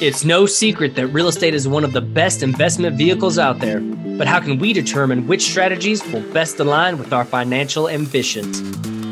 It's 0.00 0.24
no 0.24 0.46
secret 0.46 0.94
that 0.94 1.08
real 1.08 1.28
estate 1.28 1.52
is 1.52 1.68
one 1.68 1.84
of 1.84 1.92
the 1.92 2.00
best 2.00 2.42
investment 2.42 2.96
vehicles 2.96 3.38
out 3.38 3.58
there, 3.58 3.80
but 3.80 4.26
how 4.26 4.40
can 4.40 4.58
we 4.58 4.72
determine 4.72 5.26
which 5.26 5.42
strategies 5.42 6.02
will 6.10 6.22
best 6.32 6.58
align 6.58 6.96
with 6.96 7.12
our 7.12 7.26
financial 7.26 7.86
ambitions? 7.86 8.62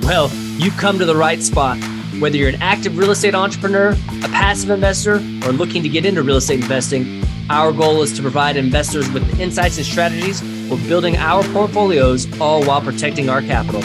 Well, 0.06 0.30
you've 0.56 0.78
come 0.78 0.98
to 0.98 1.04
the 1.04 1.14
right 1.14 1.42
spot. 1.42 1.76
Whether 2.20 2.38
you're 2.38 2.48
an 2.48 2.62
active 2.62 2.96
real 2.96 3.10
estate 3.10 3.34
entrepreneur, 3.34 3.90
a 3.90 4.28
passive 4.28 4.70
investor, 4.70 5.16
or 5.16 5.52
looking 5.52 5.82
to 5.82 5.90
get 5.90 6.06
into 6.06 6.22
real 6.22 6.38
estate 6.38 6.62
investing, 6.62 7.22
our 7.50 7.70
goal 7.70 8.00
is 8.00 8.14
to 8.14 8.22
provide 8.22 8.56
investors 8.56 9.10
with 9.10 9.30
the 9.30 9.42
insights 9.42 9.76
and 9.76 9.84
strategies 9.84 10.40
for 10.70 10.78
building 10.88 11.18
our 11.18 11.44
portfolios, 11.52 12.26
all 12.40 12.64
while 12.64 12.80
protecting 12.80 13.28
our 13.28 13.42
capital. 13.42 13.82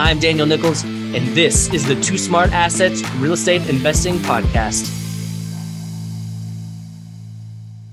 I'm 0.00 0.18
Daniel 0.18 0.48
Nichols, 0.48 0.82
and 0.82 1.28
this 1.28 1.72
is 1.72 1.86
the 1.86 1.94
Too 2.00 2.18
Smart 2.18 2.50
Assets 2.50 3.08
Real 3.18 3.34
Estate 3.34 3.68
Investing 3.68 4.16
Podcast. 4.16 4.99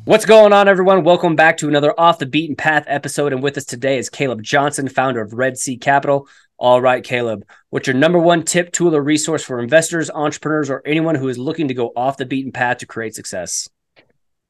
What's 0.07 0.24
going 0.24 0.54
on, 0.54 0.70
everyone? 0.70 1.04
Welcome 1.04 1.36
back 1.36 1.57
to 1.57 1.68
another 1.68 1.93
Off 2.00 2.18
the 2.18 2.25
Beaten 2.25 2.56
Path 2.56 2.86
episode. 2.88 3.34
And 3.34 3.43
with 3.43 3.57
us 3.57 3.66
today 3.66 3.97
is 3.97 4.10
Caleb 4.10 4.42
Johnson, 4.42 4.88
founder 4.88 5.20
of 5.20 5.33
Red 5.33 5.57
Sea 5.57 5.75
Capital. 5.75 6.30
All 6.57 6.82
right, 6.82 7.04
Caleb, 7.04 7.43
what's 7.71 7.88
your 7.88 7.93
number 7.93 8.18
one 8.18 8.43
tip, 8.43 8.71
tool, 8.71 8.96
or 8.96 9.04
resource 9.04 9.43
for 9.43 9.60
investors, 9.60 10.10
entrepreneurs, 10.10 10.70
or 10.70 10.82
anyone 10.86 11.16
who 11.16 11.28
is 11.28 11.38
looking 11.38 11.68
to 11.68 11.74
go 11.74 11.92
off 11.93 12.16
the 12.16 12.25
beaten 12.25 12.54
path 12.54 12.78
to 12.78 12.86
create 12.86 13.16
success? 13.16 13.68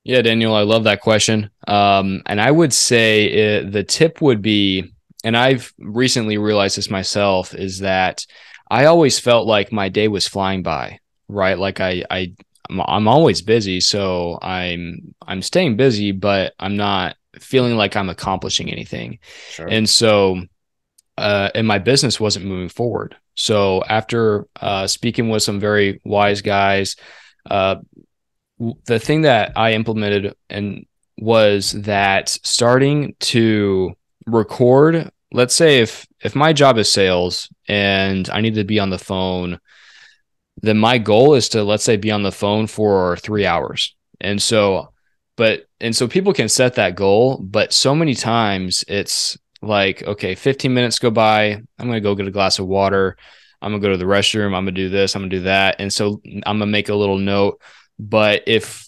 Yeah, 0.03 0.21
Daniel, 0.21 0.53
I 0.53 0.61
love 0.61 0.83
that 0.83 1.01
question. 1.01 1.49
Um, 1.67 2.21
and 2.27 2.39
I 2.39 2.51
would 2.51 2.71
say 2.71 3.25
it, 3.25 3.71
the 3.71 3.83
tip 3.83 4.21
would 4.21 4.43
be, 4.43 4.93
and 5.23 5.35
I've 5.35 5.73
recently 5.79 6.37
realized 6.37 6.77
this 6.77 6.91
myself, 6.91 7.55
is 7.55 7.79
that 7.79 8.27
I 8.69 8.85
always 8.85 9.17
felt 9.17 9.47
like 9.47 9.71
my 9.71 9.89
day 9.89 10.07
was 10.07 10.27
flying 10.27 10.61
by, 10.61 10.99
right? 11.27 11.57
Like 11.57 11.79
I, 11.79 12.03
I 12.11 12.35
I'm, 12.69 12.81
I'm 12.81 13.07
always 13.07 13.41
busy, 13.41 13.79
so 13.79 14.39
I'm 14.41 15.13
I'm 15.25 15.41
staying 15.41 15.77
busy, 15.77 16.11
but 16.11 16.53
I'm 16.59 16.77
not 16.77 17.15
feeling 17.39 17.75
like 17.75 17.95
I'm 17.95 18.09
accomplishing 18.09 18.71
anything. 18.71 19.19
Sure. 19.51 19.67
And 19.67 19.89
so, 19.89 20.41
uh, 21.17 21.49
and 21.55 21.67
my 21.67 21.79
business 21.79 22.19
wasn't 22.19 22.45
moving 22.45 22.69
forward. 22.69 23.15
So 23.35 23.83
after 23.83 24.47
uh, 24.59 24.87
speaking 24.87 25.29
with 25.29 25.43
some 25.43 25.59
very 25.59 26.01
wise 26.03 26.41
guys, 26.41 26.95
uh, 27.49 27.75
the 28.85 28.99
thing 28.99 29.21
that 29.21 29.53
I 29.55 29.73
implemented 29.73 30.35
and 30.49 30.85
was 31.17 31.71
that 31.71 32.29
starting 32.29 33.15
to 33.19 33.95
record. 34.25 35.11
Let's 35.31 35.55
say 35.55 35.79
if 35.79 36.07
if 36.23 36.35
my 36.35 36.53
job 36.53 36.77
is 36.77 36.91
sales 36.91 37.49
and 37.67 38.29
I 38.29 38.41
need 38.41 38.55
to 38.55 38.63
be 38.63 38.79
on 38.79 38.89
the 38.89 38.97
phone 38.97 39.59
then 40.61 40.77
my 40.77 40.97
goal 40.97 41.35
is 41.35 41.49
to 41.49 41.63
let's 41.63 41.83
say 41.83 41.97
be 41.97 42.11
on 42.11 42.23
the 42.23 42.31
phone 42.31 42.67
for 42.67 43.17
three 43.17 43.45
hours. 43.45 43.95
And 44.19 44.41
so, 44.41 44.93
but 45.35 45.65
and 45.79 45.95
so 45.95 46.07
people 46.07 46.33
can 46.33 46.49
set 46.49 46.75
that 46.75 46.95
goal, 46.95 47.37
but 47.37 47.73
so 47.73 47.93
many 47.93 48.15
times 48.15 48.83
it's 48.87 49.37
like, 49.61 50.03
okay, 50.03 50.35
15 50.35 50.73
minutes 50.73 50.99
go 50.99 51.11
by, 51.11 51.51
I'm 51.51 51.87
gonna 51.87 52.01
go 52.01 52.15
get 52.15 52.27
a 52.27 52.31
glass 52.31 52.59
of 52.59 52.67
water, 52.67 53.17
I'm 53.61 53.71
gonna 53.71 53.81
go 53.81 53.91
to 53.91 53.97
the 53.97 54.05
restroom, 54.05 54.47
I'm 54.47 54.63
gonna 54.63 54.71
do 54.71 54.89
this, 54.89 55.15
I'm 55.15 55.21
gonna 55.21 55.29
do 55.29 55.41
that. 55.41 55.75
And 55.79 55.93
so 55.93 56.21
I'm 56.45 56.59
gonna 56.59 56.65
make 56.67 56.89
a 56.89 56.95
little 56.95 57.17
note. 57.17 57.61
But 57.99 58.43
if 58.47 58.87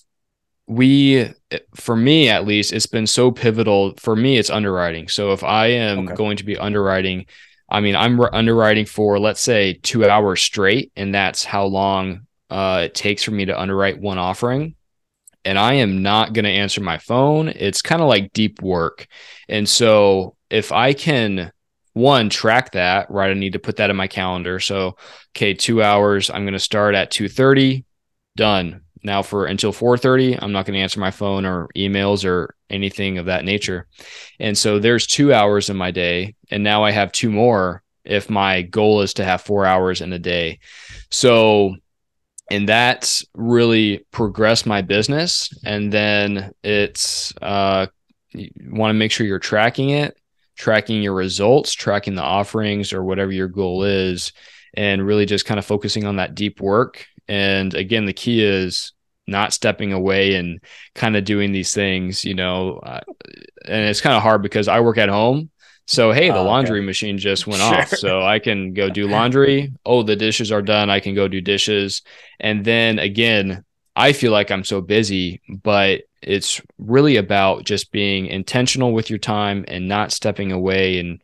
we 0.70 1.28
for 1.76 1.96
me 1.96 2.30
at 2.30 2.46
least 2.46 2.72
it's 2.72 2.86
been 2.86 3.08
so 3.08 3.32
pivotal 3.32 3.96
for 3.98 4.16
me 4.16 4.38
it's 4.38 4.52
underwriting 4.52 5.08
so 5.08 5.32
if 5.32 5.44
i 5.44 5.66
am 5.66 6.06
okay. 6.06 6.14
going 6.14 6.38
to 6.38 6.44
be 6.44 6.56
underwriting 6.60 7.26
I 7.72 7.82
mean, 7.82 7.96
I'm 7.96 8.20
underwriting 8.20 8.86
for 8.86 9.20
let's 9.20 9.42
say 9.42 9.74
two 9.82 10.06
hours 10.06 10.42
straight, 10.42 10.92
and 10.96 11.14
that's 11.14 11.44
how 11.44 11.66
long 11.66 12.28
uh, 12.50 12.84
it 12.86 12.96
takes 12.96 13.24
for 13.24 13.32
me 13.32 13.46
to 13.46 13.60
underwrite 13.60 14.00
one 14.00 14.18
offering. 14.18 14.76
And 15.46 15.58
I 15.58 15.76
am 15.76 16.02
not 16.02 16.34
going 16.34 16.46
to 16.46 16.52
answer 16.52 16.82
my 16.82 16.98
phone. 16.98 17.50
It's 17.50 17.82
kind 17.82 18.02
of 18.02 18.08
like 18.08 18.34
deep 18.34 18.62
work. 18.62 19.08
And 19.48 19.70
so 19.70 20.36
if 20.50 20.72
I 20.72 20.94
can 20.94 21.52
one 21.94 22.30
track 22.30 22.72
that, 22.74 23.10
right, 23.10 23.32
I 23.32 23.34
need 23.34 23.54
to 23.54 23.60
put 23.60 23.78
that 23.78 23.90
in 23.90 23.96
my 23.96 24.08
calendar. 24.08 24.60
So, 24.60 24.98
okay, 25.36 25.54
two 25.54 25.82
hours. 25.82 26.30
I'm 26.30 26.44
going 26.44 26.54
to 26.54 26.60
start 26.60 26.96
at 26.96 27.12
2:30. 27.12 27.86
Done. 28.36 28.82
Now 29.04 29.22
for 29.22 29.46
until 29.46 29.72
4:30, 29.72 30.40
I'm 30.42 30.52
not 30.52 30.66
going 30.66 30.76
to 30.76 30.82
answer 30.82 31.00
my 31.00 31.12
phone 31.12 31.46
or 31.46 31.70
emails 31.76 32.26
or 32.26 32.56
anything 32.70 33.18
of 33.18 33.26
that 33.28 33.46
nature. 33.46 33.88
And 34.40 34.58
so 34.58 34.80
there's 34.80 35.08
2 35.08 35.34
hours 35.34 35.70
in 35.70 35.78
my 35.78 35.92
day 35.92 36.36
and 36.52 36.64
now 36.64 36.84
I 36.84 36.92
have 36.92 37.12
two 37.12 37.32
more 37.32 37.84
if 38.04 38.30
my 38.30 38.62
goal 38.64 39.02
is 39.02 39.14
to 39.16 39.24
have 39.24 39.42
4 39.42 39.66
hours 39.66 40.02
in 40.02 40.14
a 40.14 40.20
day. 40.20 40.60
So 41.12 41.76
and 42.52 42.68
that's 42.68 43.24
really 43.36 44.06
progressed 44.12 44.66
my 44.66 44.82
business 44.82 45.54
and 45.64 45.92
then 45.92 46.52
it's 46.64 47.34
uh 47.42 47.88
you 48.32 48.50
want 48.72 48.92
to 48.92 48.98
make 48.98 49.12
sure 49.12 49.26
you're 49.26 49.40
tracking 49.40 49.90
it, 49.90 50.16
tracking 50.56 51.02
your 51.02 51.16
results, 51.16 51.74
tracking 51.74 52.16
the 52.16 52.22
offerings 52.22 52.94
or 52.94 53.04
whatever 53.04 53.32
your 53.32 53.48
goal 53.48 53.84
is 53.84 54.34
and 54.76 55.06
really 55.06 55.26
just 55.26 55.46
kind 55.46 55.58
of 55.58 55.66
focusing 55.66 56.06
on 56.06 56.18
that 56.18 56.36
deep 56.36 56.62
work 56.62 57.08
and 57.30 57.76
again, 57.76 58.06
the 58.06 58.14
key 58.14 58.44
is 58.44 58.92
not 59.28 59.54
stepping 59.54 59.94
away 59.94 60.34
and 60.34 60.60
kind 60.96 61.16
of 61.16 61.24
doing 61.24 61.52
these 61.52 61.74
things, 61.74 62.26
you 62.26 62.34
know. 62.34 62.80
Uh, 62.80 63.02
and 63.66 63.88
it's 63.88 64.02
kind 64.02 64.18
of 64.18 64.24
hard 64.24 64.42
because 64.42 64.68
I 64.68 64.80
work 64.80 64.98
at 64.98 65.10
home. 65.10 65.52
So, 65.86 66.12
hey, 66.12 66.30
the 66.30 66.40
oh, 66.40 66.44
laundry 66.44 66.80
okay. 66.80 66.86
machine 66.88 67.20
just 67.20 67.46
went 67.46 67.62
sure. 67.62 67.76
off. 67.76 67.90
So 67.90 68.22
I 68.24 68.40
can 68.40 68.74
go 68.74 68.90
do 68.90 69.08
laundry. 69.10 69.72
Oh, 69.86 70.02
the 70.02 70.16
dishes 70.16 70.52
are 70.52 70.64
done. 70.64 70.90
I 70.90 71.00
can 71.00 71.14
go 71.14 71.28
do 71.28 71.40
dishes. 71.40 72.02
And 72.40 72.66
then 72.66 72.98
again, 72.98 73.64
I 73.96 74.14
feel 74.14 74.32
like 74.32 74.50
I'm 74.50 74.64
so 74.64 74.82
busy, 74.82 75.42
but 75.48 76.02
it's 76.22 76.62
really 76.80 77.18
about 77.18 77.64
just 77.64 77.92
being 77.92 78.26
intentional 78.26 78.92
with 78.92 79.10
your 79.10 79.20
time 79.20 79.66
and 79.68 79.88
not 79.88 80.12
stepping 80.12 80.52
away 80.52 81.00
and 81.00 81.22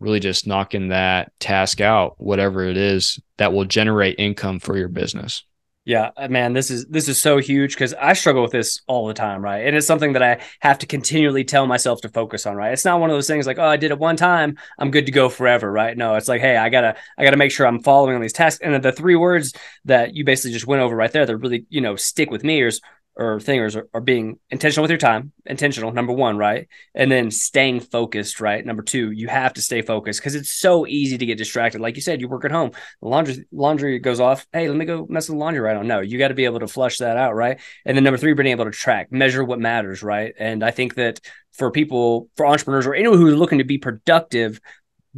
really 0.00 0.20
just 0.20 0.46
knocking 0.46 0.88
that 0.88 1.32
task 1.40 1.80
out, 1.80 2.14
whatever 2.18 2.64
it 2.64 2.76
is 2.76 3.18
that 3.38 3.52
will 3.52 3.64
generate 3.64 4.18
income 4.18 4.58
for 4.58 4.76
your 4.76 4.88
business. 4.88 5.44
Yeah, 5.86 6.10
uh, 6.16 6.26
man, 6.26 6.52
this 6.52 6.68
is 6.68 6.84
this 6.86 7.08
is 7.08 7.22
so 7.22 7.38
huge 7.38 7.74
because 7.74 7.94
I 7.94 8.14
struggle 8.14 8.42
with 8.42 8.50
this 8.50 8.80
all 8.88 9.06
the 9.06 9.14
time, 9.14 9.40
right? 9.40 9.64
And 9.64 9.76
it's 9.76 9.86
something 9.86 10.14
that 10.14 10.22
I 10.22 10.42
have 10.58 10.80
to 10.80 10.86
continually 10.86 11.44
tell 11.44 11.64
myself 11.68 12.00
to 12.00 12.08
focus 12.08 12.44
on, 12.44 12.56
right? 12.56 12.72
It's 12.72 12.84
not 12.84 12.98
one 12.98 13.08
of 13.08 13.14
those 13.14 13.28
things 13.28 13.46
like, 13.46 13.60
oh, 13.60 13.68
I 13.68 13.76
did 13.76 13.92
it 13.92 13.98
one 13.98 14.16
time, 14.16 14.58
I'm 14.80 14.90
good 14.90 15.06
to 15.06 15.12
go 15.12 15.28
forever, 15.28 15.70
right? 15.70 15.96
No, 15.96 16.16
it's 16.16 16.26
like, 16.26 16.40
hey, 16.40 16.56
I 16.56 16.70
gotta 16.70 16.96
I 17.16 17.22
gotta 17.22 17.36
make 17.36 17.52
sure 17.52 17.68
I'm 17.68 17.84
following 17.84 18.16
on 18.16 18.20
these 18.20 18.32
tasks. 18.32 18.60
And 18.64 18.82
the 18.82 18.90
three 18.90 19.14
words 19.14 19.54
that 19.84 20.12
you 20.12 20.24
basically 20.24 20.54
just 20.54 20.66
went 20.66 20.82
over 20.82 20.96
right 20.96 21.12
there 21.12 21.24
that 21.24 21.36
really 21.36 21.66
you 21.68 21.80
know 21.80 21.94
stick 21.94 22.32
with 22.32 22.42
me 22.42 22.64
is 22.64 22.80
or 23.16 23.38
thingers 23.38 23.76
are, 23.76 23.88
are, 23.94 24.00
being 24.00 24.38
intentional 24.50 24.82
with 24.82 24.90
your 24.90 24.98
time, 24.98 25.32
intentional, 25.46 25.90
number 25.90 26.12
one, 26.12 26.36
right? 26.36 26.68
And 26.94 27.10
then 27.10 27.30
staying 27.30 27.80
focused, 27.80 28.40
right? 28.40 28.64
Number 28.64 28.82
two, 28.82 29.10
you 29.10 29.28
have 29.28 29.54
to 29.54 29.62
stay 29.62 29.80
focused 29.80 30.20
because 30.20 30.34
it's 30.34 30.52
so 30.52 30.86
easy 30.86 31.16
to 31.16 31.26
get 31.26 31.38
distracted. 31.38 31.80
Like 31.80 31.96
you 31.96 32.02
said, 32.02 32.20
you 32.20 32.28
work 32.28 32.44
at 32.44 32.52
home, 32.52 32.72
the 33.00 33.08
laundry 33.08 33.46
laundry 33.50 33.98
goes 33.98 34.20
off. 34.20 34.46
Hey, 34.52 34.68
let 34.68 34.76
me 34.76 34.84
go 34.84 35.06
mess 35.08 35.28
with 35.28 35.36
the 35.36 35.40
laundry 35.40 35.60
right 35.60 35.76
on. 35.76 35.86
No, 35.86 36.00
you 36.00 36.18
got 36.18 36.28
to 36.28 36.34
be 36.34 36.44
able 36.44 36.60
to 36.60 36.68
flush 36.68 36.98
that 36.98 37.16
out, 37.16 37.34
right? 37.34 37.58
And 37.84 37.96
then 37.96 38.04
number 38.04 38.18
three, 38.18 38.34
being 38.34 38.48
able 38.48 38.66
to 38.66 38.70
track, 38.70 39.10
measure 39.10 39.42
what 39.42 39.60
matters, 39.60 40.02
right? 40.02 40.34
And 40.38 40.62
I 40.62 40.70
think 40.70 40.94
that 40.96 41.20
for 41.52 41.70
people, 41.70 42.28
for 42.36 42.46
entrepreneurs 42.46 42.86
or 42.86 42.94
anyone 42.94 43.18
who's 43.18 43.34
looking 43.34 43.58
to 43.58 43.64
be 43.64 43.78
productive, 43.78 44.60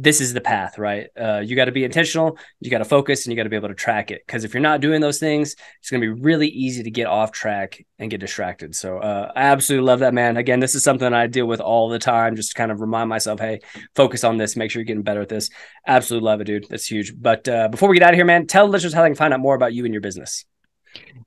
this 0.01 0.21
is 0.21 0.33
the 0.33 0.39
path, 0.39 0.77
right? 0.77 1.09
Uh, 1.19 1.39
you 1.39 1.57
got 1.57 1.65
to 1.65 1.73
be 1.73 1.83
intentional, 1.83 2.37
you 2.61 2.71
got 2.71 2.77
to 2.77 2.85
focus, 2.85 3.25
and 3.25 3.33
you 3.33 3.35
got 3.35 3.43
to 3.43 3.49
be 3.49 3.57
able 3.57 3.67
to 3.67 3.75
track 3.75 4.11
it. 4.11 4.23
Because 4.25 4.45
if 4.45 4.53
you're 4.53 4.61
not 4.61 4.79
doing 4.79 5.01
those 5.01 5.19
things, 5.19 5.57
it's 5.81 5.91
going 5.91 6.01
to 6.01 6.15
be 6.15 6.21
really 6.21 6.47
easy 6.47 6.83
to 6.83 6.89
get 6.89 7.05
off 7.05 7.33
track 7.33 7.85
and 7.99 8.09
get 8.09 8.21
distracted. 8.21 8.73
So 8.73 8.99
uh, 8.99 9.29
I 9.35 9.41
absolutely 9.41 9.85
love 9.85 9.99
that, 9.99 10.13
man. 10.13 10.37
Again, 10.37 10.61
this 10.61 10.73
is 10.73 10.83
something 10.83 11.13
I 11.13 11.27
deal 11.27 11.47
with 11.47 11.59
all 11.59 11.89
the 11.89 11.99
time, 11.99 12.37
just 12.37 12.51
to 12.51 12.55
kind 12.55 12.71
of 12.71 12.79
remind 12.79 13.09
myself, 13.09 13.41
hey, 13.41 13.59
focus 13.93 14.23
on 14.23 14.37
this, 14.37 14.55
make 14.55 14.71
sure 14.71 14.79
you're 14.79 14.85
getting 14.85 15.03
better 15.03 15.21
at 15.21 15.29
this. 15.29 15.49
Absolutely 15.85 16.25
love 16.25 16.39
it, 16.39 16.45
dude. 16.45 16.67
That's 16.69 16.85
huge. 16.85 17.13
But 17.21 17.45
uh, 17.49 17.67
before 17.67 17.89
we 17.89 17.97
get 17.97 18.07
out 18.07 18.13
of 18.13 18.15
here, 18.15 18.25
man, 18.25 18.47
tell 18.47 18.69
listeners 18.69 18.93
how 18.93 19.01
they 19.01 19.09
can 19.09 19.15
find 19.15 19.33
out 19.33 19.41
more 19.41 19.55
about 19.55 19.73
you 19.73 19.83
and 19.83 19.93
your 19.93 20.01
business. 20.01 20.45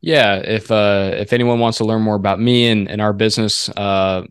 Yeah, 0.00 0.36
if 0.36 0.70
uh, 0.70 1.10
if 1.14 1.34
anyone 1.34 1.60
wants 1.60 1.78
to 1.78 1.84
learn 1.84 2.02
more 2.02 2.16
about 2.16 2.40
me 2.40 2.68
and, 2.68 2.90
and 2.90 3.00
our 3.02 3.12
business, 3.12 3.68
uh, 3.68 4.22